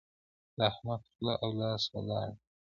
د 0.57 0.59
احمد 0.69 1.01
خوله 1.11 1.33
او 1.43 1.49
لاس 1.59 1.83
ولاړ 1.95 2.27
دي. 2.35 2.43